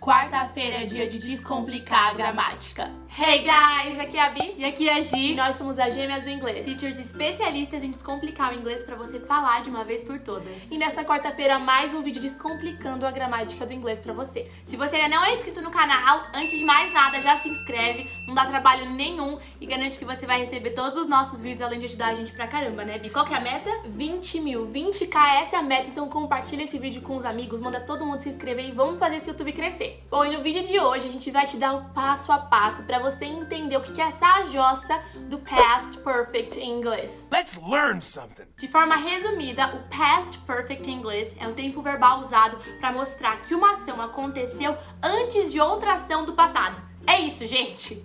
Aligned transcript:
Quarta-feira 0.00 0.76
é 0.76 0.86
dia 0.86 1.06
de 1.06 1.18
descomplicar 1.18 2.08
a 2.08 2.14
gramática. 2.14 2.90
Hey 3.18 3.40
guys, 3.40 3.98
aqui 3.98 4.16
é 4.16 4.22
a 4.22 4.30
Bi 4.30 4.54
e 4.56 4.64
aqui 4.64 4.88
é 4.88 4.94
a 4.94 5.02
Gi. 5.02 5.32
E 5.32 5.34
nós 5.34 5.56
somos 5.56 5.78
as 5.78 5.92
gêmeas 5.92 6.24
do 6.24 6.30
inglês. 6.30 6.64
Teachers 6.64 6.98
especialistas 6.98 7.82
em 7.82 7.90
descomplicar 7.90 8.50
o 8.50 8.58
inglês 8.58 8.82
para 8.82 8.96
você 8.96 9.20
falar 9.20 9.60
de 9.60 9.68
uma 9.68 9.84
vez 9.84 10.02
por 10.02 10.18
todas. 10.18 10.56
E 10.70 10.78
nessa 10.78 11.04
quarta-feira 11.04 11.58
mais 11.58 11.92
um 11.92 12.00
vídeo 12.00 12.22
descomplicando 12.22 13.06
a 13.06 13.10
gramática 13.10 13.66
do 13.66 13.74
inglês 13.74 14.00
para 14.00 14.14
você. 14.14 14.50
Se 14.64 14.74
você 14.74 14.96
ainda 14.96 15.16
não 15.16 15.22
é 15.22 15.34
inscrito 15.34 15.60
no 15.60 15.70
canal, 15.70 16.22
antes 16.32 16.58
de 16.58 16.64
mais 16.64 16.90
nada 16.94 17.20
já 17.20 17.38
se 17.38 17.50
inscreve, 17.50 18.08
não 18.30 18.34
dá 18.34 18.46
trabalho 18.46 18.88
nenhum 18.90 19.38
e 19.60 19.66
garante 19.66 19.98
que 19.98 20.04
você 20.04 20.24
vai 20.24 20.38
receber 20.38 20.70
todos 20.70 20.96
os 20.96 21.08
nossos 21.08 21.40
vídeos 21.40 21.62
além 21.62 21.80
de 21.80 21.86
ajudar 21.86 22.08
a 22.08 22.14
gente 22.14 22.32
pra 22.32 22.46
caramba, 22.46 22.84
né, 22.84 22.96
Bi? 22.96 23.10
Qual 23.10 23.26
que 23.26 23.34
é 23.34 23.36
a 23.36 23.40
meta? 23.40 23.68
20 23.86 24.40
mil, 24.40 24.66
20k, 24.68 25.42
essa 25.42 25.56
é 25.56 25.58
a 25.58 25.62
meta, 25.62 25.88
então 25.88 26.08
compartilha 26.08 26.62
esse 26.62 26.78
vídeo 26.78 27.02
com 27.02 27.16
os 27.16 27.24
amigos, 27.24 27.60
manda 27.60 27.80
todo 27.80 28.06
mundo 28.06 28.20
se 28.20 28.28
inscrever 28.28 28.68
e 28.68 28.72
vamos 28.72 28.98
fazer 28.98 29.16
esse 29.16 29.28
YouTube 29.28 29.52
crescer. 29.52 30.02
Bom, 30.08 30.24
e 30.24 30.36
no 30.36 30.42
vídeo 30.42 30.62
de 30.62 30.78
hoje 30.78 31.08
a 31.08 31.12
gente 31.12 31.30
vai 31.30 31.44
te 31.44 31.56
dar 31.56 31.74
o 31.74 31.84
passo 31.90 32.30
a 32.30 32.38
passo 32.38 32.84
para 32.84 33.00
você 33.00 33.24
entender 33.24 33.76
o 33.76 33.80
que 33.80 34.00
é 34.00 34.04
essa 34.04 34.44
jossa 34.44 35.00
do 35.28 35.38
past 35.38 35.98
perfect 35.98 36.58
em 36.58 36.70
inglês. 36.70 37.26
Let's 37.32 37.58
learn 37.68 38.00
something. 38.00 38.44
De 38.56 38.68
forma 38.68 38.94
resumida, 38.94 39.74
o 39.74 39.88
past 39.88 40.38
perfect 40.46 40.88
em 40.88 40.94
inglês 40.94 41.34
é 41.40 41.48
o 41.48 41.52
tempo 41.52 41.82
verbal 41.82 42.20
usado 42.20 42.58
para 42.78 42.92
mostrar 42.92 43.42
que 43.42 43.54
uma 43.54 43.72
ação 43.72 44.00
aconteceu 44.00 44.76
antes 45.02 45.50
de 45.50 45.60
outra 45.60 45.94
ação 45.94 46.24
do 46.24 46.34
passado. 46.34 46.89
É 47.06 47.20
isso, 47.20 47.46
gente. 47.46 48.02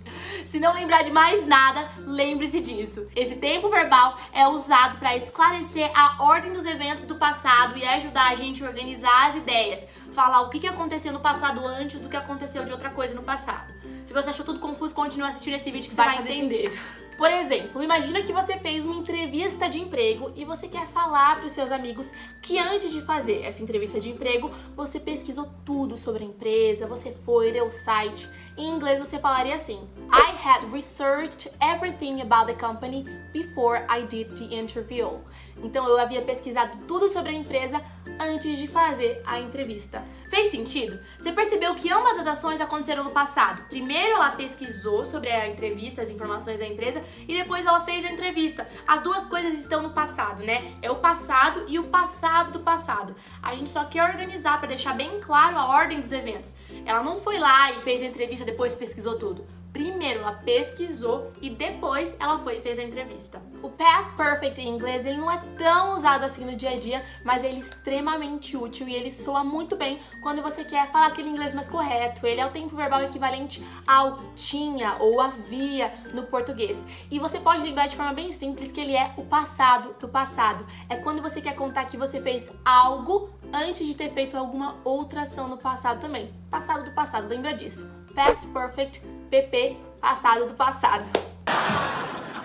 Se 0.50 0.58
não 0.58 0.74
lembrar 0.74 1.02
de 1.02 1.10
mais 1.10 1.46
nada, 1.46 1.90
lembre-se 1.98 2.60
disso. 2.60 3.06
Esse 3.14 3.36
tempo 3.36 3.68
verbal 3.68 4.18
é 4.32 4.46
usado 4.48 4.98
para 4.98 5.16
esclarecer 5.16 5.90
a 5.94 6.24
ordem 6.24 6.52
dos 6.52 6.64
eventos 6.64 7.04
do 7.04 7.16
passado 7.16 7.76
e 7.76 7.84
ajudar 7.84 8.32
a 8.32 8.34
gente 8.34 8.64
a 8.64 8.68
organizar 8.68 9.28
as 9.28 9.36
ideias 9.36 9.86
falar 10.16 10.40
o 10.40 10.48
que 10.48 10.66
aconteceu 10.66 11.12
no 11.12 11.20
passado 11.20 11.60
antes 11.66 12.00
do 12.00 12.08
que 12.08 12.16
aconteceu 12.16 12.64
de 12.64 12.72
outra 12.72 12.88
coisa 12.88 13.14
no 13.14 13.22
passado. 13.22 13.74
Se 14.06 14.14
você 14.14 14.30
achou 14.30 14.46
tudo 14.46 14.58
confuso, 14.60 14.94
continue 14.94 15.28
assistindo 15.28 15.54
esse 15.54 15.70
vídeo 15.70 15.90
que 15.90 15.94
você 15.94 16.02
vai, 16.02 16.22
vai 16.22 16.32
entender. 16.32 16.70
Sentido. 16.70 17.05
Por 17.16 17.30
exemplo, 17.30 17.82
imagina 17.82 18.22
que 18.22 18.32
você 18.32 18.58
fez 18.58 18.84
uma 18.84 18.96
entrevista 18.96 19.68
de 19.68 19.80
emprego 19.80 20.32
e 20.36 20.44
você 20.44 20.68
quer 20.68 20.86
falar 20.88 21.36
para 21.36 21.46
os 21.46 21.52
seus 21.52 21.72
amigos 21.72 22.10
que 22.42 22.58
antes 22.58 22.92
de 22.92 23.00
fazer 23.00 23.42
essa 23.42 23.62
entrevista 23.62 23.98
de 23.98 24.10
emprego, 24.10 24.50
você 24.76 25.00
pesquisou 25.00 25.48
tudo 25.64 25.96
sobre 25.96 26.24
a 26.24 26.26
empresa, 26.26 26.86
você 26.86 27.12
foi, 27.12 27.52
deu 27.52 27.66
o 27.66 27.70
site. 27.70 28.28
Em 28.56 28.68
inglês 28.68 29.00
você 29.00 29.18
falaria 29.18 29.54
assim: 29.54 29.80
I 30.12 30.32
had 30.46 30.70
researched 30.70 31.50
everything 31.62 32.20
about 32.20 32.46
the 32.46 32.54
company 32.54 33.04
before 33.32 33.82
I 33.88 34.02
did 34.02 34.28
the 34.36 34.54
interview. 34.54 35.20
Então 35.62 35.88
eu 35.88 35.98
havia 35.98 36.20
pesquisado 36.20 36.76
tudo 36.86 37.08
sobre 37.08 37.30
a 37.30 37.34
empresa 37.34 37.82
antes 38.20 38.58
de 38.58 38.66
fazer 38.66 39.22
a 39.24 39.40
entrevista. 39.40 40.04
Fez 40.28 40.50
sentido? 40.50 40.98
Você 41.18 41.32
percebeu 41.32 41.74
que 41.74 41.90
ambas 41.90 42.18
as 42.18 42.26
ações 42.26 42.60
aconteceram 42.60 43.04
no 43.04 43.10
passado. 43.10 43.62
Primeiro 43.68 44.16
ela 44.16 44.30
pesquisou 44.30 45.04
sobre 45.04 45.30
a 45.30 45.48
entrevista, 45.48 46.02
as 46.02 46.10
informações 46.10 46.58
da 46.58 46.66
empresa, 46.66 47.02
e 47.26 47.34
depois 47.34 47.64
ela 47.64 47.80
fez 47.80 48.04
a 48.04 48.10
entrevista. 48.10 48.68
As 48.86 49.00
duas 49.00 49.24
coisas 49.26 49.54
estão 49.58 49.82
no 49.82 49.90
passado, 49.90 50.42
né? 50.42 50.74
É 50.82 50.90
o 50.90 50.96
passado 50.96 51.64
e 51.68 51.78
o 51.78 51.84
passado 51.84 52.50
do 52.50 52.60
passado. 52.60 53.14
A 53.42 53.54
gente 53.54 53.70
só 53.70 53.84
quer 53.84 54.02
organizar 54.02 54.58
para 54.58 54.68
deixar 54.68 54.94
bem 54.94 55.20
claro 55.20 55.56
a 55.56 55.66
ordem 55.68 56.00
dos 56.00 56.12
eventos. 56.12 56.54
Ela 56.84 57.02
não 57.02 57.20
foi 57.20 57.38
lá 57.38 57.72
e 57.72 57.80
fez 57.82 58.02
a 58.02 58.06
entrevista, 58.06 58.44
depois 58.44 58.74
pesquisou 58.74 59.18
tudo. 59.18 59.46
Primeiro 59.76 60.20
ela 60.20 60.32
pesquisou 60.32 61.30
e 61.42 61.50
depois 61.50 62.16
ela 62.18 62.38
foi 62.38 62.56
e 62.56 62.60
fez 62.62 62.78
a 62.78 62.82
entrevista. 62.82 63.42
O 63.62 63.68
past 63.68 64.16
perfect 64.16 64.58
em 64.58 64.70
inglês 64.70 65.04
ele 65.04 65.18
não 65.18 65.30
é 65.30 65.36
tão 65.58 65.94
usado 65.94 66.24
assim 66.24 66.46
no 66.46 66.56
dia 66.56 66.70
a 66.70 66.78
dia, 66.78 67.04
mas 67.22 67.44
ele 67.44 67.56
é 67.56 67.60
extremamente 67.60 68.56
útil 68.56 68.88
e 68.88 68.94
ele 68.94 69.12
soa 69.12 69.44
muito 69.44 69.76
bem 69.76 70.00
quando 70.22 70.40
você 70.40 70.64
quer 70.64 70.90
falar 70.90 71.08
aquele 71.08 71.28
inglês 71.28 71.52
mais 71.52 71.68
correto. 71.68 72.26
Ele 72.26 72.40
é 72.40 72.46
o 72.46 72.50
tempo 72.50 72.74
verbal 72.74 73.02
equivalente 73.02 73.62
ao 73.86 74.16
tinha 74.34 74.96
ou 74.98 75.20
havia 75.20 75.92
no 76.14 76.22
português. 76.22 76.82
E 77.10 77.18
você 77.18 77.38
pode 77.38 77.62
lembrar 77.62 77.86
de 77.86 77.96
forma 77.96 78.14
bem 78.14 78.32
simples 78.32 78.72
que 78.72 78.80
ele 78.80 78.96
é 78.96 79.12
o 79.18 79.26
passado 79.26 79.94
do 80.00 80.08
passado. 80.08 80.66
É 80.88 80.96
quando 80.96 81.20
você 81.20 81.38
quer 81.38 81.54
contar 81.54 81.84
que 81.84 81.98
você 81.98 82.18
fez 82.18 82.50
algo 82.64 83.28
antes 83.52 83.86
de 83.86 83.94
ter 83.94 84.10
feito 84.14 84.38
alguma 84.38 84.76
outra 84.82 85.24
ação 85.24 85.46
no 85.46 85.58
passado 85.58 86.00
também. 86.00 86.32
Passado 86.50 86.82
do 86.82 86.92
passado, 86.92 87.28
lembra 87.28 87.52
disso. 87.52 88.05
Past 88.16 88.46
Perfect, 88.46 89.02
PP, 89.30 89.76
passado 90.00 90.46
do 90.46 90.54
passado. 90.54 91.06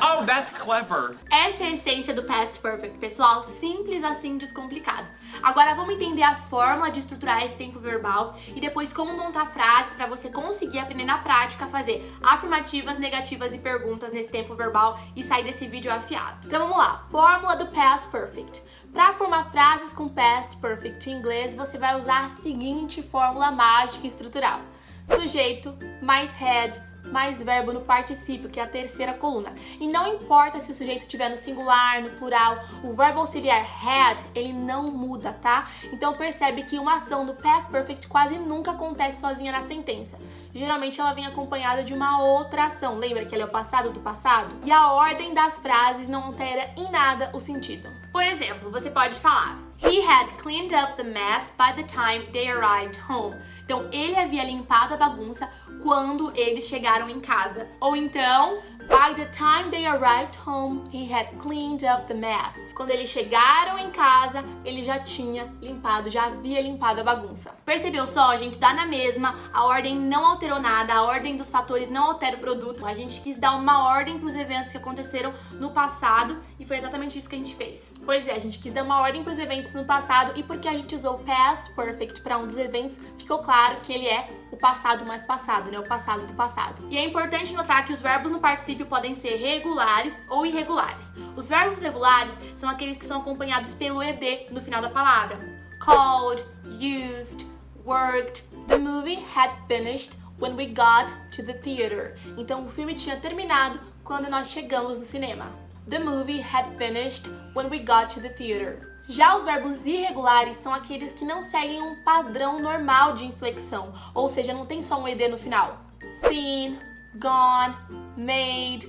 Oh, 0.04 0.26
that's 0.26 0.52
clever. 0.52 1.16
Essa 1.32 1.64
é 1.64 1.68
a 1.68 1.72
essência 1.72 2.14
do 2.14 2.24
Past 2.24 2.60
Perfect, 2.60 2.98
pessoal. 2.98 3.42
Simples 3.42 4.04
assim, 4.04 4.38
descomplicado. 4.38 5.08
Agora 5.42 5.74
vamos 5.74 5.96
entender 5.96 6.24
a 6.24 6.36
fórmula 6.36 6.92
de 6.92 7.00
estruturar 7.00 7.46
esse 7.46 7.56
tempo 7.56 7.80
verbal 7.80 8.38
e 8.50 8.60
depois 8.60 8.92
como 8.92 9.14
montar 9.14 9.46
frases 9.46 9.94
para 9.94 10.08
você 10.08 10.30
conseguir 10.30 10.80
aprender 10.80 11.06
na 11.06 11.20
prática 11.20 11.64
a 11.64 11.70
fazer 11.70 12.06
afirmativas, 12.22 13.00
negativas 13.00 13.54
e 13.54 13.58
perguntas 13.58 14.12
nesse 14.12 14.30
tempo 14.30 14.54
verbal 14.54 15.00
e 15.16 15.24
sair 15.24 15.46
desse 15.46 15.70
vídeo 15.70 15.90
afiado. 15.90 16.48
Então 16.48 16.68
vamos 16.68 16.78
lá. 16.78 17.06
Fórmula 17.10 17.56
do 17.56 17.68
Past 17.68 18.10
Perfect. 18.10 18.62
Para 18.92 19.14
formar 19.14 19.50
frases 19.52 19.94
com 19.94 20.10
past 20.10 20.58
perfect 20.58 21.10
em 21.10 21.14
inglês, 21.14 21.56
você 21.56 21.78
vai 21.78 21.98
usar 21.98 22.26
a 22.26 22.30
seguinte 22.30 23.02
fórmula 23.02 23.50
mágica 23.50 24.06
estrutural: 24.06 24.60
sujeito 25.06 25.76
mais 26.02 26.36
head 26.36 26.92
mais 27.12 27.42
verbo 27.42 27.74
no 27.74 27.82
particípio, 27.82 28.50
que 28.50 28.60
é 28.60 28.64
a 28.64 28.68
terceira 28.68 29.14
coluna. 29.14 29.54
E 29.80 29.88
não 29.88 30.08
importa 30.08 30.60
se 30.60 30.72
o 30.72 30.74
sujeito 30.74 31.02
estiver 31.02 31.30
no 31.30 31.38
singular, 31.38 32.02
no 32.02 32.10
plural, 32.12 32.60
o 32.84 32.92
verbo 32.92 33.20
auxiliar 33.20 33.66
had, 33.86 34.22
ele 34.34 34.54
não 34.54 34.84
muda, 34.92 35.34
tá? 35.34 35.70
Então 35.92 36.14
percebe 36.14 36.64
que 36.64 36.80
uma 36.80 36.96
ação 36.96 37.26
no 37.26 37.34
past 37.34 37.72
perfect 37.72 38.08
quase 38.08 38.36
nunca 38.36 38.72
acontece 38.72 39.20
sozinha 39.20 39.52
na 39.52 39.62
sentença. 39.62 40.18
Geralmente 40.54 41.00
ela 41.00 41.14
vem 41.14 41.26
acompanhada 41.26 41.84
de 41.84 41.94
uma 41.94 42.22
outra 42.22 42.66
ação. 42.66 42.98
Lembra 42.98 43.26
que 43.26 43.34
ela 43.34 43.44
é 43.44 43.48
o 43.48 43.52
passado 43.52 43.92
do 43.92 44.00
passado? 44.00 44.56
E 44.66 44.72
a 44.72 44.92
ordem 44.92 45.34
das 45.34 45.60
frases 45.60 46.08
não 46.08 46.26
altera 46.26 46.72
em 46.76 46.90
nada 46.92 47.32
o 47.34 47.40
sentido. 47.40 47.90
Por 48.12 48.24
exemplo, 48.24 48.70
você 48.70 48.90
pode 48.90 49.18
falar 49.20 49.71
He 49.82 50.02
had 50.02 50.28
cleaned 50.38 50.74
up 50.74 50.96
the 50.96 51.04
mess 51.04 51.52
by 51.58 51.72
the 51.76 51.84
time 51.84 52.24
they 52.32 52.50
arrived 52.50 52.96
home. 52.98 53.36
Então, 53.66 53.90
ele 53.92 54.16
havia 54.16 54.44
limpado 54.44 54.94
a 54.94 54.98
bagunça 54.98 55.50
quando 55.82 56.32
eles 56.36 56.66
chegaram 56.66 57.10
em 57.10 57.20
casa. 57.20 57.68
Ou 57.80 57.96
então, 57.96 58.60
by 58.92 59.14
the 59.16 59.26
time 59.32 59.72
they 59.72 59.86
arrived 59.86 60.36
home, 60.36 60.88
he 60.92 61.06
had 61.06 61.28
cleaned 61.40 61.84
up 61.84 62.08
the 62.08 62.14
mess. 62.14 62.60
Quando 62.76 62.92
eles 62.92 63.10
chegaram 63.10 63.80
em 63.80 63.90
casa, 63.90 64.44
ele 64.66 64.84
já 64.84 65.00
tinha 65.00 65.52
limpado, 65.62 66.10
já 66.10 66.26
havia 66.26 66.62
limpado 66.62 67.00
a 67.00 67.04
bagunça. 67.04 67.52
Percebeu 67.66 68.06
só, 68.06 68.36
gente? 68.36 68.60
Dá 68.60 68.74
na 68.74 68.86
mesma, 68.86 69.34
a 69.54 69.66
ordem 69.66 69.96
não 69.96 70.26
alterou 70.26 70.60
nada, 70.60 70.94
a 70.94 71.04
ordem 71.04 71.38
dos 71.38 71.50
fatores 71.50 71.90
não 71.90 72.04
altera 72.04 72.36
o 72.36 72.40
produto. 72.40 72.86
A 72.86 72.94
gente 72.94 73.22
quis 73.22 73.38
dar 73.38 73.56
uma 73.56 73.88
ordem 73.88 74.20
para 74.20 74.28
os 74.28 74.36
eventos 74.36 74.72
que 74.72 74.78
aconteceram 74.78 75.34
no 75.54 75.72
passado 75.72 76.38
e 76.60 76.66
foi 76.66 76.78
exatamente 76.78 77.18
isso 77.18 77.30
que 77.30 77.36
a 77.36 77.40
gente 77.40 77.56
fez. 77.56 77.94
Pois 78.06 78.28
é, 78.28 78.34
a 78.34 78.40
gente 78.40 78.60
quis 78.60 78.74
dar 78.74 78.84
uma 78.84 79.02
ordem 79.02 79.24
para 79.24 79.32
os 79.32 79.40
eventos 79.40 79.74
no 79.74 79.86
passado 79.86 80.34
e 80.36 80.44
porque 80.44 80.68
a 80.68 80.74
gente 80.74 80.94
usou 80.94 81.18
past 81.20 81.74
perfect 81.74 82.22
para 82.22 82.38
um 82.38 82.46
dos 82.46 82.58
eventos, 82.58 83.00
ficou 83.18 83.40
claro 83.40 83.78
que 83.82 83.94
ele 83.94 84.08
é 84.08 84.28
o 84.52 84.58
passado 84.58 85.06
mais 85.06 85.24
passado, 85.24 85.72
né? 85.72 85.80
O 85.80 85.88
passado 85.88 86.26
do 86.26 86.34
passado. 86.34 86.84
E 86.90 86.98
é 86.98 87.06
importante 87.06 87.54
notar 87.54 87.86
que 87.86 87.94
os 87.94 88.02
verbos 88.02 88.32
no 88.32 88.40
particípio 88.40 88.86
podem 88.86 89.16
ser 89.16 89.38
regulares 89.38 90.24
ou 90.30 90.46
irregulares. 90.46 91.12
Os 91.36 91.48
verbos 91.48 91.82
regulares 91.82 92.34
são 92.56 92.70
aqueles 92.70 92.98
que 92.98 93.06
são 93.06 93.22
acompanhados 93.22 93.74
pelo 93.74 94.04
ed 94.04 94.48
no 94.52 94.62
final 94.62 94.82
da 94.82 94.90
palavra. 94.90 95.40
Called, 95.80 96.44
used, 96.66 97.46
worked. 97.86 98.44
The 98.68 98.78
movie 98.78 99.20
had 99.36 99.52
finished 99.68 100.14
when 100.40 100.56
we 100.56 100.68
got 100.68 101.14
to 101.32 101.44
the 101.44 101.54
theater. 101.54 102.18
Então 102.38 102.66
o 102.66 102.70
filme 102.70 102.94
tinha 102.94 103.18
terminado 103.18 103.80
quando 104.04 104.30
nós 104.30 104.50
chegamos 104.50 105.00
no 105.00 105.06
cinema. 105.06 105.46
The 105.90 106.00
movie 106.00 106.42
had 106.42 106.66
finished 106.78 107.28
when 107.56 107.70
we 107.70 107.80
got 107.80 108.14
to 108.14 108.22
the 108.22 108.30
theater. 108.30 108.82
Já 109.12 109.36
os 109.36 109.44
verbos 109.44 109.86
irregulares 109.86 110.56
são 110.56 110.74
aqueles 110.74 111.12
que 111.12 111.26
não 111.26 111.42
seguem 111.42 111.82
um 111.82 112.02
padrão 112.02 112.62
normal 112.62 113.14
de 113.14 113.26
inflexão, 113.26 113.94
ou 114.16 114.30
seja, 114.30 114.54
não 114.54 114.66
tem 114.66 114.82
só 114.82 114.98
um 114.98 115.06
ed 115.06 115.28
no 115.28 115.38
final. 115.38 115.82
Seen, 116.22 116.80
gone, 117.20 117.76
made, 118.16 118.88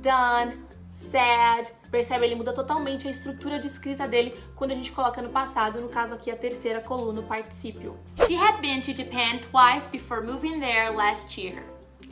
done, 0.00 0.64
said. 0.92 1.68
Percebe? 1.90 2.24
Ele 2.24 2.36
muda 2.36 2.52
totalmente 2.54 3.08
a 3.08 3.10
estrutura 3.10 3.58
de 3.58 3.66
escrita 3.66 4.06
dele 4.06 4.32
quando 4.54 4.70
a 4.70 4.74
gente 4.76 4.92
coloca 4.92 5.20
no 5.20 5.30
passado, 5.30 5.80
no 5.80 5.88
caso 5.88 6.14
aqui 6.14 6.30
a 6.30 6.36
terceira 6.36 6.80
coluna, 6.80 7.18
o 7.18 7.24
particípio. 7.24 7.98
She 8.28 8.36
had 8.36 8.60
been 8.60 8.80
to 8.80 8.94
Japan 8.94 9.38
twice 9.38 9.88
before 9.90 10.22
moving 10.24 10.60
there 10.60 10.90
last 10.90 11.36
year. 11.40 11.64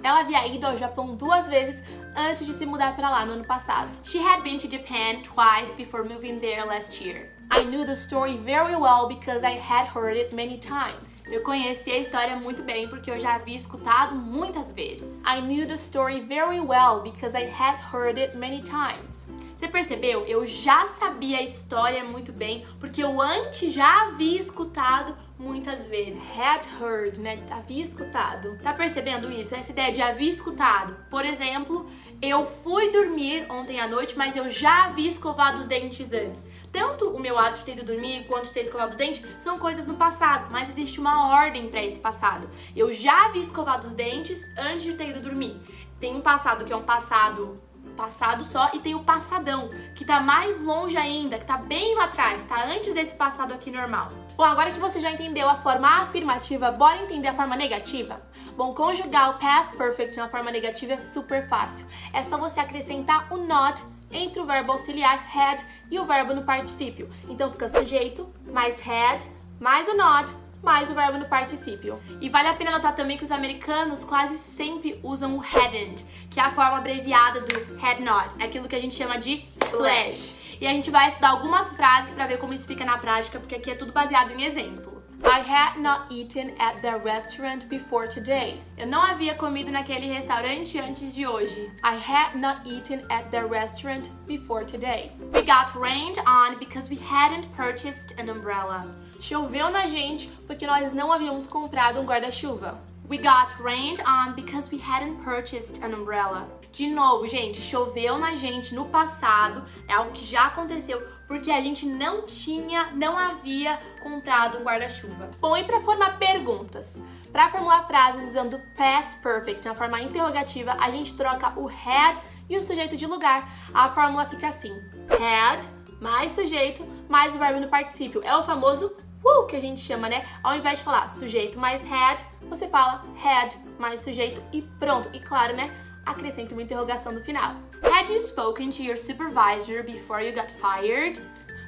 Ela 0.03 0.23
havia 0.23 0.49
ido 0.49 0.67
ao 0.67 0.77
Japão 0.77 1.15
duas 1.15 1.47
vezes 1.47 1.81
antes 2.17 2.45
de 2.45 2.55
se 2.55 2.67
mudar 2.67 2.97
para 2.97 3.09
lá 3.09 3.25
no 3.25 3.35
ano 3.35 3.47
passado. 3.47 3.97
She 4.03 4.19
had 4.19 4.43
been 4.43 4.59
to 4.59 4.69
Japan 4.69 5.23
twice 5.23 5.73
before 5.77 6.03
moving 6.03 6.41
there 6.41 6.65
last 6.65 7.01
year. 7.05 7.31
I 7.55 7.65
knew 7.65 7.85
the 7.85 7.95
story 7.95 8.39
very 8.39 8.75
well 8.75 9.07
because 9.07 9.45
I 9.45 9.59
had 9.59 9.87
heard 9.87 10.17
it 10.17 10.35
many 10.35 10.57
times. 10.57 11.23
Eu 11.31 11.43
conheci 11.43 11.91
a 11.91 11.99
história 11.99 12.35
muito 12.35 12.63
bem 12.63 12.89
porque 12.89 13.11
eu 13.11 13.21
já 13.21 13.35
havia 13.35 13.55
escutado 13.55 14.15
muitas 14.15 14.73
vezes. 14.73 15.21
I 15.27 15.43
knew 15.43 15.67
the 15.67 15.75
story 15.75 16.23
very 16.23 16.61
well 16.61 17.03
because 17.03 17.37
I 17.37 17.45
had 17.45 17.77
heard 17.93 18.19
it 18.19 18.39
many 18.39 18.63
times. 18.63 19.27
Você 19.55 19.69
percebeu? 19.69 20.25
Eu 20.27 20.47
já 20.47 20.87
sabia 20.87 21.39
a 21.39 21.43
história 21.43 22.03
muito 22.05 22.33
bem, 22.33 22.67
porque 22.81 23.05
eu 23.05 23.21
antes 23.21 23.73
já 23.73 24.07
havia 24.07 24.41
escutado 24.41 25.15
muitas 25.39 25.87
vezes. 25.87 26.23
Had 26.35 26.67
heard, 26.81 27.19
né? 27.19 27.39
Havia 27.51 27.85
escutado. 27.85 28.57
Tá 28.63 28.73
percebendo 28.73 29.31
isso? 29.31 29.55
Essa 29.55 29.73
ideia 29.73 29.93
de 29.93 30.01
havia 30.01 30.31
escutado. 30.31 30.97
Por 31.11 31.25
exemplo, 31.25 31.87
eu 32.23 32.47
fui 32.47 32.91
dormir 32.91 33.45
ontem 33.51 33.79
à 33.79 33.87
noite, 33.87 34.17
mas 34.17 34.37
eu 34.37 34.51
já 34.51 34.87
havia 34.87 35.11
escovado 35.11 35.61
os 35.61 35.67
dentes 35.67 36.13
antes. 36.15 36.51
Tanto 36.73 37.11
o 37.11 37.21
meu 37.21 37.39
ato 37.39 37.59
de 37.59 37.65
ter 37.65 37.73
ido 37.73 37.85
dormir 37.85 38.27
quanto 38.27 38.47
de 38.47 38.53
ter 38.53 38.63
escovado 38.63 38.93
os 38.93 38.97
dentes 38.97 39.23
são 39.39 39.59
coisas 39.59 39.87
no 39.87 39.95
passado, 39.95 40.47
mas 40.51 40.71
existe 40.71 40.99
uma 40.99 41.35
ordem 41.35 41.69
para 41.69 41.83
esse 41.83 41.99
passado. 41.99 42.49
Eu 42.75 42.93
já 42.93 43.27
havia 43.27 43.45
escovado 43.45 43.89
os 43.89 43.95
dentes 43.95 44.49
antes 44.59 44.83
de 44.83 44.95
ter 44.95 45.11
ido 45.11 45.21
dormir. 45.21 45.61
Tem 46.01 46.17
um 46.17 46.21
passado 46.21 46.65
que 46.65 46.73
é 46.73 46.77
um 46.77 46.83
passado 46.83 47.61
passado 47.93 48.43
só 48.45 48.71
e 48.73 48.81
tem 48.81 48.95
o 48.95 49.05
passadão, 49.05 49.69
que 49.95 50.05
tá 50.05 50.21
mais 50.21 50.61
longe 50.61 50.97
ainda, 50.97 51.39
que 51.39 51.45
tá 51.45 51.59
bem 51.59 51.95
lá 51.95 52.05
atrás, 52.05 52.45
tá 52.45 52.67
antes 52.67 52.93
desse 52.95 53.15
passado 53.15 53.53
aqui 53.53 53.71
normal. 53.71 54.09
Bom, 54.37 54.45
agora 54.45 54.71
que 54.71 54.81
você 54.81 54.99
já 54.99 55.11
entendeu 55.11 55.49
a 55.49 55.57
forma 55.57 55.89
afirmativa, 56.03 56.71
bora 56.71 57.03
entender 57.03 57.29
a 57.29 57.35
forma 57.35 57.55
negativa? 57.55 58.21
Bom, 58.57 58.75
conjugar 58.75 59.31
o 59.31 59.39
past 59.39 59.77
perfect 59.77 60.17
na 60.17 60.29
forma 60.29 60.51
negativa 60.51 60.95
é 60.95 60.97
super 60.97 61.47
fácil. 61.49 61.87
É 62.13 62.23
só 62.23 62.39
você 62.39 62.61
acrescentar 62.61 63.33
o 63.33 63.37
not 63.37 63.83
entre 64.13 64.41
o 64.41 64.47
verbo 64.47 64.73
auxiliar 64.73 65.25
had 65.35 65.63
e 65.91 65.99
o 65.99 66.05
verbo 66.05 66.35
no 66.35 66.43
particípio. 66.45 67.11
Então 67.29 67.51
fica 67.51 67.69
sujeito 67.69 68.33
mais 68.47 68.81
had 68.87 69.25
mais 69.61 69.89
o 69.89 69.97
not 69.97 70.35
mais 70.63 70.89
o 70.91 70.95
verbo 70.95 71.19
no 71.19 71.25
particípio. 71.25 72.01
E 72.21 72.29
vale 72.29 72.49
a 72.49 72.55
pena 72.55 72.71
notar 72.71 72.95
também 72.95 73.19
que 73.19 73.25
os 73.25 73.33
americanos 73.33 74.05
quase 74.05 74.39
sempre 74.39 74.99
usam 75.03 75.37
o 75.37 75.41
hadn't, 75.41 76.07
que 76.31 76.39
é 76.39 76.43
a 76.43 76.53
forma 76.53 76.79
abreviada 76.79 77.41
do 77.41 77.85
had 77.85 78.01
not, 78.01 78.35
é 78.39 78.45
aquilo 78.45 78.69
que 78.69 78.77
a 78.77 78.81
gente 78.81 78.95
chama 78.95 79.19
de 79.19 79.45
slash. 79.67 80.37
E 80.61 80.67
a 80.67 80.71
gente 80.71 80.91
vai 80.91 81.09
estudar 81.09 81.31
algumas 81.31 81.73
frases 81.73 82.13
para 82.13 82.27
ver 82.27 82.39
como 82.39 82.55
isso 82.55 82.67
fica 82.67 82.85
na 82.85 82.97
prática, 82.97 83.41
porque 83.41 83.57
aqui 83.57 83.71
é 83.73 83.75
tudo 83.75 83.93
baseado 83.93 84.31
em 84.31 84.45
exemplo. 84.45 85.02
I 85.25 85.39
had 85.41 85.81
not 85.81 86.11
eaten 86.11 86.53
at 86.59 86.83
the 86.83 86.99
restaurant 87.05 87.69
before 87.69 88.07
today. 88.09 88.61
Eu 88.77 88.87
não 88.87 89.01
havia 89.01 89.35
comido 89.35 89.71
naquele 89.71 90.07
restaurante 90.13 90.79
antes 90.79 91.15
de 91.15 91.27
hoje. 91.27 91.71
I 91.85 91.95
had 91.95 92.37
not 92.37 92.67
eaten 92.67 93.03
at 93.11 93.31
the 93.31 93.45
restaurant 93.45 94.11
before 94.27 94.65
today. 94.65 95.13
We 95.33 95.43
got 95.43 95.75
rained 95.75 96.19
on 96.27 96.59
because 96.59 96.91
we 96.91 96.97
hadn't 96.97 97.47
purchased 97.55 98.19
an 98.19 98.29
umbrella. 98.29 98.87
Choveu 99.21 99.71
na 99.71 99.87
gente 99.87 100.29
porque 100.47 100.67
nós 100.67 100.93
não 100.93 101.13
havíamos 101.13 101.47
comprado 101.47 102.01
um 102.01 102.05
guarda-chuva. 102.05 102.79
We 103.09 103.19
got 103.19 103.55
rained 103.61 104.01
on 104.07 104.35
because 104.35 104.71
we 104.71 104.79
hadn't 104.79 105.23
purchased 105.23 105.83
an 105.85 105.95
umbrella. 105.95 106.49
De 106.73 106.87
novo, 106.87 107.29
gente, 107.29 107.61
choveu 107.61 108.19
na 108.19 108.35
gente 108.35 108.75
no 108.75 108.87
passado, 108.87 109.65
é 109.87 109.93
algo 109.93 110.13
que 110.13 110.25
já 110.25 110.47
aconteceu 110.47 110.99
porque 111.33 111.51
a 111.51 111.63
gente 111.63 111.87
não 111.87 112.27
tinha, 112.27 112.91
não 112.93 113.17
havia 113.17 113.81
comprado 114.03 114.59
um 114.59 114.63
guarda-chuva. 114.65 115.31
Bom, 115.41 115.57
e 115.57 115.65
para 115.65 115.81
formar 115.81 116.19
perguntas? 116.19 117.01
Para 117.33 117.49
formular 117.49 117.87
frases 117.87 118.29
usando 118.29 118.61
past 118.77 119.19
perfect 119.23 119.67
na 119.67 119.75
forma 119.75 119.99
interrogativa, 120.03 120.77
a 120.79 120.91
gente 120.91 121.17
troca 121.17 121.59
o 121.59 121.71
had 121.71 122.21
e 122.51 122.57
o 122.59 122.61
sujeito 122.61 122.99
de 122.99 123.07
lugar. 123.07 123.51
A 123.73 123.89
fórmula 123.89 124.27
fica 124.27 124.49
assim: 124.49 124.79
had 125.09 125.67
mais 126.03 126.33
sujeito 126.33 126.87
mais 127.09 127.35
o 127.35 127.39
verbo 127.39 127.61
no 127.61 127.69
particípio. 127.69 128.21
É 128.23 128.37
o 128.37 128.43
famoso 128.43 128.95
uh, 129.25 129.47
que 129.47 129.57
a 129.57 129.61
gente 129.61 129.81
chama, 129.81 130.11
né? 130.11 130.27
Ao 130.43 130.55
invés 130.55 130.81
de 130.81 130.85
falar 130.85 131.09
sujeito 131.09 131.59
mais 131.59 131.83
had, 131.91 132.23
você 132.43 132.69
fala 132.69 133.07
had 133.25 133.57
mais 133.79 134.03
sujeito 134.03 134.43
e 134.53 134.61
pronto. 134.61 135.09
E 135.15 135.19
claro, 135.19 135.57
né? 135.57 135.75
Acrescenta 136.05 136.55
uma 136.55 136.63
interrogação 136.63 137.13
no 137.13 137.21
final. 137.21 137.57
Had 137.83 138.09
you 138.09 138.21
spoken 138.21 138.71
to 138.71 138.83
your 138.83 138.97
supervisor 138.97 139.85
before 139.85 140.25
you 140.25 140.35
got 140.35 140.51
fired? 140.51 141.21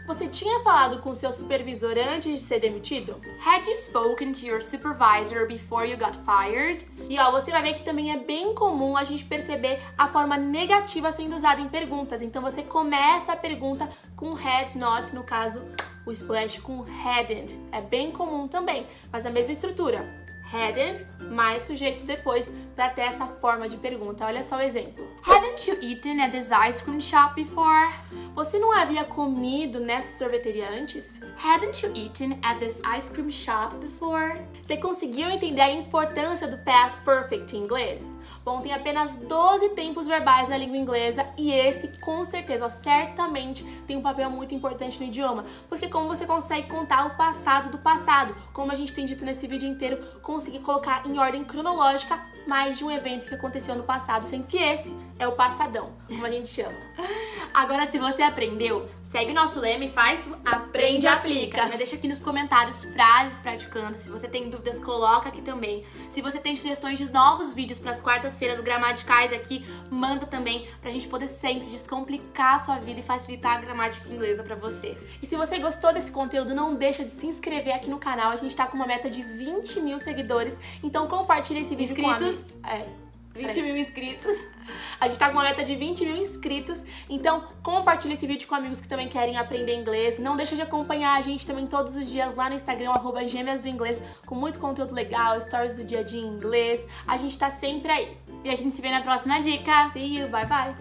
Você 0.07 0.29
tinha 0.29 0.61
falado 0.61 1.01
com 1.01 1.15
seu 1.15 1.33
supervisor 1.33 1.97
antes 1.97 2.31
de 2.31 2.41
ser 2.41 2.61
demitido? 2.61 3.19
Had 3.43 3.65
you 3.67 3.75
spoken 3.75 4.33
to 4.33 4.45
your 4.45 4.61
supervisor 4.61 5.47
before 5.47 5.89
you 5.89 5.97
got 5.97 6.13
fired? 6.27 6.87
E 7.09 7.19
ó, 7.19 7.31
você 7.31 7.51
vai 7.51 7.63
ver 7.63 7.75
que 7.75 7.83
também 7.83 8.13
é 8.13 8.19
bem 8.19 8.55
comum 8.55 8.99
a 8.99 9.05
gente 9.05 9.25
perceber 9.25 9.81
a 9.97 10.07
forma 10.07 10.37
negativa 10.37 11.11
sendo 11.11 11.35
usada 11.35 11.63
em 11.63 11.69
perguntas. 11.69 12.21
Então 12.21 12.43
você 12.43 12.63
começa 12.63 13.33
a 13.33 13.37
pergunta 13.37 13.89
com 14.15 14.35
had 14.35 14.75
not, 14.75 15.15
no 15.15 15.25
caso, 15.25 15.63
o 16.05 16.13
splash 16.13 16.59
com 16.59 16.85
hadn't. 16.85 17.59
É 17.73 17.81
bem 17.81 18.13
comum 18.13 18.47
também, 18.47 18.87
mas 19.11 19.25
a 19.25 19.31
mesma 19.31 19.53
estrutura 19.53 20.24
hadn't 20.53 21.05
mais 21.31 21.63
sujeito 21.63 22.05
depois 22.05 22.53
para 22.75 22.89
ter 22.91 23.03
essa 23.03 23.27
forma 23.27 23.69
de 23.69 23.77
pergunta. 23.77 24.25
Olha 24.27 24.43
só 24.43 24.57
o 24.57 24.61
exemplo. 24.61 25.07
Hadn't 25.23 25.69
you 25.69 25.77
eaten 25.81 26.21
at 26.21 26.31
this 26.33 26.51
ice 26.51 26.83
cream 26.83 27.01
shop 27.01 27.35
before? 27.35 27.93
Você 28.35 28.59
não 28.59 28.73
havia 28.73 29.05
comido 29.05 29.79
nessa 29.79 30.19
sorveteria 30.19 30.69
antes? 30.69 31.21
Hadn't 31.41 31.87
you 31.87 31.93
eaten 31.95 32.37
at 32.43 32.59
this 32.59 32.83
ice 32.85 33.09
cream 33.09 33.31
shop 33.31 33.77
before? 33.77 34.35
Você 34.61 34.77
conseguiu 34.77 35.31
entender 35.31 35.61
a 35.61 35.71
importância 35.71 36.49
do 36.49 36.59
past 36.59 36.99
perfect 37.05 37.55
em 37.55 37.61
inglês? 37.61 38.13
Bom, 38.45 38.61
tem 38.61 38.75
apenas 38.75 39.17
12 39.17 39.71
tempos 39.71 40.09
verbais 40.09 40.49
na 40.49 40.59
língua 40.59 40.77
inglesa 40.77 41.25
e 41.39 41.53
esse, 41.53 41.87
com 42.01 42.25
certeza, 42.25 42.69
certamente 42.69 43.65
tem 43.87 43.97
um 43.97 44.03
papel 44.03 44.29
muito 44.29 44.53
importante 44.53 44.99
no 44.99 45.07
idioma, 45.07 45.45
porque 45.69 45.89
como 45.89 46.09
você 46.09 46.27
consegue 46.27 46.69
contar 46.69 47.07
o 47.07 47.17
passado 47.17 47.71
do 47.71 47.79
passado, 47.79 48.35
como 48.53 48.73
a 48.73 48.75
gente 48.75 48.93
tem 48.93 49.07
dito 49.07 49.25
nesse 49.25 49.47
vídeo 49.47 49.69
inteiro, 49.69 49.99
conseguir 50.21 50.59
colocar 50.59 51.07
em 51.07 51.19
ordem 51.19 51.45
cronológica 51.45 52.21
mais 52.47 52.77
de 52.77 52.85
um 52.85 52.91
evento 52.91 53.27
que 53.27 53.35
aconteceu 53.35 53.75
no 53.75 53.85
passado, 53.85 54.27
sendo 54.27 54.47
que 54.47 54.59
esse 54.59 54.95
é 55.19 55.27
o 55.27 55.33
passadão, 55.33 55.93
como 56.07 56.27
a 56.27 56.31
gente 56.31 56.49
chama. 56.49 56.77
Agora, 57.55 57.87
se 57.87 57.99
você 57.99 58.21
aprendeu, 58.25 58.89
segue 59.03 59.33
nosso 59.33 59.61
lema 59.61 59.85
e 59.85 59.89
faz 59.89 60.29
aprende 60.45 61.07
e 61.07 61.09
aplica. 61.09 61.69
Já 61.69 61.77
deixa 61.77 61.95
aqui 61.95 62.09
nos 62.09 62.19
comentários 62.19 62.85
frases 62.85 63.39
praticando. 63.41 63.97
Se 63.97 64.11
você 64.11 64.27
tem 64.27 64.51
dúvidas, 64.51 64.83
coloca 64.83 65.29
aqui 65.29 65.41
também. 65.41 65.85
Se 66.11 66.21
você 66.21 66.41
tem 66.41 66.57
sugestões 66.57 66.99
de 66.99 67.11
novos 67.13 67.55
vídeos 67.55 67.79
para 67.79 67.93
as 67.93 68.01
quartas-feiras 68.01 68.61
gramaticais 68.61 69.33
aqui, 69.33 69.65
manda 69.91 70.27
também 70.27 70.67
pra 70.81 70.91
gente 70.91 71.07
poder 71.07 71.29
sempre 71.29 71.69
descomplicar 71.69 72.55
a 72.55 72.59
sua 72.59 72.79
vida 72.79 73.01
e 73.01 73.03
facilitar 73.03 73.57
a 73.57 73.61
gramática 73.61 74.13
inglesa 74.13 74.43
para 74.43 74.57
você. 74.57 74.97
E 75.23 75.27
se 75.27 75.37
você 75.37 75.59
gostou 75.59 75.93
desse 75.93 76.11
conteúdo, 76.11 76.55
não 76.55 76.75
deixa 76.75 77.05
de 77.05 77.11
se 77.11 77.27
inscrever 77.27 77.75
aqui 77.75 77.89
no 77.89 77.99
canal. 77.99 78.33
A 78.33 78.37
gente 78.37 78.57
tá 78.57 78.67
com 78.67 78.77
uma 78.77 78.87
meta 78.87 79.09
de 79.09 79.23
20 79.23 79.81
mil 79.81 80.01
seguidores, 80.01 80.61
então 80.83 81.07
compartilha 81.07 81.61
esse 81.61 81.77
vídeo 81.77 81.93
Inscritos. 81.93 82.17
com 82.17 82.25
amigos. 82.25 82.45
É. 82.65 83.04
20 83.35 83.63
mil 83.63 83.77
inscritos. 83.77 84.37
A 85.01 85.09
gente 85.09 85.19
tá 85.19 85.27
com 85.27 85.35
uma 85.35 85.43
meta 85.43 85.63
de 85.63 85.77
20 85.77 86.07
mil 86.07 86.17
inscritos, 86.17 86.85
então 87.09 87.45
compartilha 87.63 88.15
esse 88.15 88.27
vídeo 88.27 88.49
com 88.49 88.55
amigos 88.55 88.81
que 88.81 88.89
também 88.89 89.09
querem 89.09 89.37
aprender 89.37 89.75
inglês. 89.75 90.19
Não 90.19 90.37
deixa 90.37 90.55
de 90.55 90.63
acompanhar 90.63 91.19
a 91.19 91.21
gente 91.21 91.47
também 91.47 91.67
todos 91.67 91.95
os 91.97 92.09
dias 92.09 92.35
lá 92.35 92.49
no 92.49 92.57
Instagram, 92.57 92.91
arroba 92.91 93.27
gêmeas 93.27 93.61
do 93.61 93.69
inglês, 93.69 94.03
com 94.27 94.35
muito 94.35 94.59
conteúdo 94.59 94.95
legal, 94.95 95.41
stories 95.41 95.75
do 95.75 95.85
dia 95.85 96.01
a 96.01 96.03
dia 96.03 96.21
em 96.21 96.27
inglês. 96.27 96.87
A 97.07 97.17
gente 97.17 97.39
tá 97.39 97.51
sempre 97.51 97.93
aí. 97.93 98.17
E 98.43 98.51
a 98.51 98.57
gente 98.57 98.71
se 98.71 98.81
vê 98.81 98.91
na 98.91 99.03
próxima 99.03 99.41
dica. 99.41 99.91
See 99.91 100.19
you, 100.19 100.29
bye 100.29 100.47
bye! 100.47 100.75